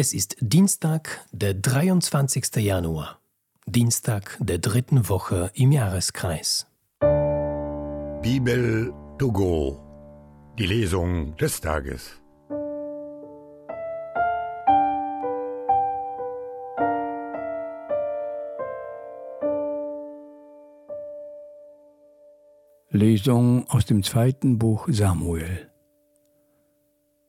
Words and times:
Es 0.00 0.14
ist 0.14 0.36
Dienstag, 0.38 1.26
der 1.32 1.54
23. 1.54 2.54
Januar, 2.58 3.18
Dienstag 3.66 4.38
der 4.38 4.58
dritten 4.58 5.08
Woche 5.08 5.50
im 5.54 5.72
Jahreskreis. 5.72 6.68
Bibel 8.22 8.94
to 9.18 9.32
go, 9.32 9.80
die 10.56 10.66
Lesung 10.66 11.36
des 11.38 11.60
Tages. 11.60 12.12
Lesung 22.90 23.68
aus 23.68 23.84
dem 23.84 24.04
zweiten 24.04 24.60
Buch 24.60 24.86
Samuel. 24.88 25.68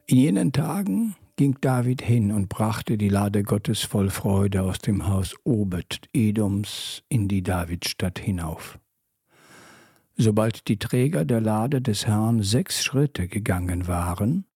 In 0.05 0.17
jenen 0.17 0.51
Tagen 0.51 1.15
ging 1.39 1.55
David 1.61 2.01
hin 2.01 2.33
und 2.33 2.49
brachte 2.49 2.97
die 2.97 3.07
Lade 3.07 3.43
Gottes 3.43 3.83
voll 3.83 4.09
Freude 4.09 4.61
aus 4.61 4.79
dem 4.79 5.07
Haus 5.07 5.35
Obed 5.45 6.09
Edoms 6.11 7.01
in 7.07 7.29
die 7.29 7.41
Davidstadt 7.41 8.19
hinauf. 8.19 8.77
Sobald 10.17 10.67
die 10.67 10.79
Träger 10.79 11.23
der 11.23 11.39
Lade 11.39 11.81
des 11.81 12.05
Herrn 12.05 12.43
sechs 12.43 12.83
Schritte 12.83 13.29
gegangen 13.29 13.87
waren, 13.87 14.47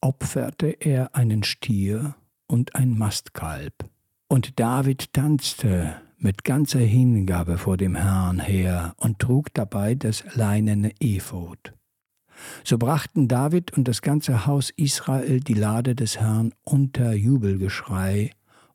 opferte 0.00 0.68
er 0.68 1.14
einen 1.14 1.42
Stier 1.42 2.14
und 2.46 2.74
ein 2.74 2.96
Mastkalb. 2.96 3.74
Und 4.26 4.58
David 4.58 5.12
tanzte 5.12 6.00
mit 6.16 6.42
ganzer 6.42 6.78
Hingabe 6.78 7.58
vor 7.58 7.76
dem 7.76 7.96
Herrn 7.96 8.40
her 8.40 8.94
und 8.96 9.18
trug 9.18 9.52
dabei 9.52 9.94
das 9.94 10.24
leinene 10.34 10.90
Ephod. 11.00 11.74
So 12.64 12.78
brachten 12.78 13.28
David 13.28 13.72
und 13.76 13.88
das 13.88 14.02
ganze 14.02 14.46
Haus 14.46 14.70
Israel 14.70 15.40
die 15.40 15.54
Lade 15.54 15.94
des 15.94 16.18
Herrn 16.20 16.52
unter 16.64 17.12
Jubelgeschrei 17.12 18.30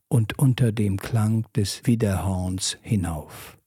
und 0.07 0.37
unter 0.39 0.71
dem 0.71 0.97
Klang 0.97 1.45
des 1.55 1.85
Widerhorns 1.85 2.77
hinauf. 2.81 3.57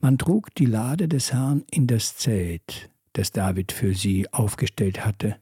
Man 0.00 0.18
trug 0.18 0.54
die 0.54 0.66
Lade 0.66 1.08
des 1.08 1.32
Herrn 1.32 1.64
in 1.70 1.86
das 1.86 2.16
Zelt, 2.16 2.90
das 3.14 3.30
David 3.32 3.72
für 3.72 3.94
sie 3.94 4.30
aufgestellt 4.32 5.04
hatte, 5.04 5.36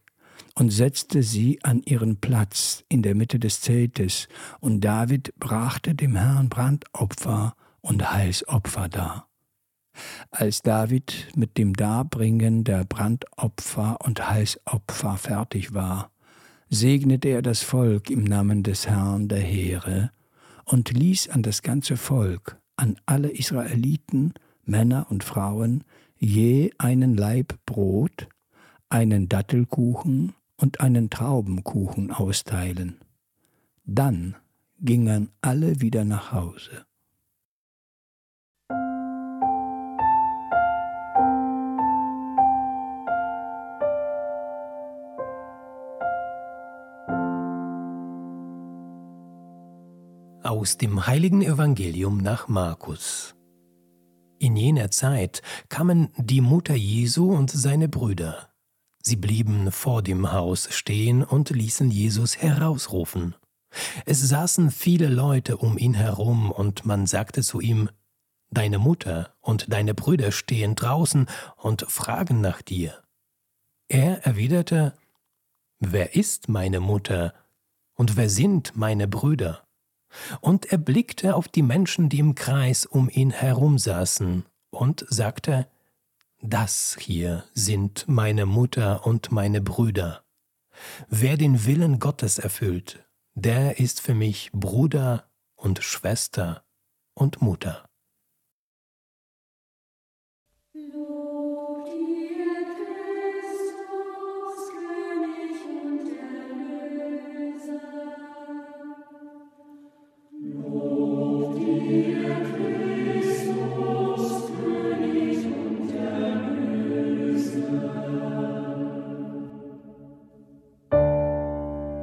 und 0.55 0.71
setzte 0.71 1.23
sie 1.23 1.63
an 1.65 1.83
ihren 1.83 2.21
Platz 2.21 2.85
in 2.89 3.03
der 3.03 3.15
Mitte 3.15 3.39
des 3.39 3.61
Zeltes, 3.61 4.29
und 4.61 4.81
David 4.81 5.35
brachte 5.39 5.95
dem 5.95 6.15
Herrn 6.17 6.49
Brandopfer 6.49 7.55
und 7.81 8.13
Heilsopfer 8.13 8.89
dar. 8.89 9.32
Als 10.31 10.63
David 10.63 11.29
mit 11.37 11.59
dem 11.59 11.75
Darbringen 11.75 12.65
der 12.65 12.85
Brandopfer 12.85 13.99
und 14.05 14.29
Heißopfer 14.29 15.17
fertig 15.17 15.75
war, 15.75 16.11
segnete 16.71 17.29
er 17.29 17.43
das 17.43 17.63
Volk 17.63 18.09
im 18.09 18.25
Namen 18.25 18.63
des 18.63 18.89
Herrn 18.89 19.29
der 19.29 19.41
Heere 19.41 20.11
und 20.65 20.91
ließ 20.91 21.29
an 21.29 21.43
das 21.43 21.63
ganze 21.63 21.97
Volk, 21.97 22.59
an 22.77 22.97
alle 23.05 23.31
Israeliten, 23.31 24.33
Männer 24.65 25.07
und 25.11 25.25
Frauen, 25.25 25.85
je 26.17 26.71
einen 26.79 27.17
Laib 27.17 27.59
Brot, 27.67 28.29
einen 28.89 29.29
Dattelkuchen 29.29 30.35
und 30.57 30.81
einen 30.81 31.11
Traubenkuchen 31.11 32.11
austeilen. 32.11 32.99
Dann 33.85 34.37
gingen 34.79 35.31
alle 35.41 35.81
wieder 35.81 36.05
nach 36.05 36.33
Hause. 36.33 36.87
Aus 50.45 50.77
dem 50.77 51.07
heiligen 51.07 51.41
Evangelium 51.43 52.19
nach 52.19 52.49
Markus. 52.49 53.37
In 54.41 54.57
jener 54.57 54.91
Zeit 54.91 55.41
kamen 55.69 56.09
die 56.17 56.41
Mutter 56.41 56.75
Jesu 56.75 57.33
und 57.33 57.49
seine 57.53 57.89
Brüder. 57.89 58.49
Sie 59.01 59.15
blieben 59.15 59.71
vor 59.71 60.03
dem 60.03 60.33
Haus 60.33 60.67
stehen 60.73 61.23
und 61.23 61.51
ließen 61.51 61.93
Jesus 61.93 62.39
herausrufen. 62.39 63.37
Es 64.05 64.21
saßen 64.29 64.73
viele 64.73 65.07
Leute 65.07 65.59
um 65.59 65.79
ihn 65.79 65.95
herum, 65.95 66.51
und 66.51 66.85
man 66.85 67.07
sagte 67.07 67.43
zu 67.43 67.61
ihm, 67.61 67.89
Deine 68.51 68.81
Mutter 68.81 69.35
und 69.41 69.73
deine 69.73 69.95
Brüder 69.95 70.33
stehen 70.33 70.75
draußen 70.75 71.27
und 71.57 71.83
fragen 71.89 72.41
nach 72.41 72.63
dir. 72.63 73.01
Er 73.87 74.27
erwiderte, 74.27 74.95
Wer 75.79 76.17
ist 76.17 76.49
meine 76.49 76.81
Mutter 76.81 77.33
und 77.95 78.17
wer 78.17 78.29
sind 78.29 78.77
meine 78.77 79.07
Brüder? 79.07 79.65
Und 80.41 80.67
er 80.67 80.79
blickte 80.79 81.35
auf 81.35 81.49
die 81.49 81.63
Menschen, 81.63 82.09
die 82.09 82.19
im 82.19 82.35
Kreis 82.35 82.87
um 82.87 83.09
ihn 83.09 83.31
herum 83.31 83.79
saßen, 83.79 84.45
und 84.71 85.05
sagte, 85.09 85.69
Das 86.41 86.97
hier 86.99 87.45
sind 87.55 88.05
meine 88.09 88.47
Mutter 88.47 89.07
und 89.07 89.33
meine 89.33 89.61
Brüder. 89.61 90.25
Wer 91.09 91.37
den 91.37 91.67
Willen 91.67 91.99
Gottes 91.99 92.39
erfüllt, 92.39 93.07
der 93.35 93.79
ist 93.79 94.01
für 94.01 94.15
mich 94.15 94.51
Bruder 94.53 95.31
und 95.55 95.83
Schwester 95.83 96.65
und 97.15 97.41
Mutter. 97.43 97.89